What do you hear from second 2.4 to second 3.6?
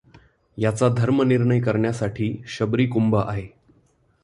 शबरी कुंभ आहे.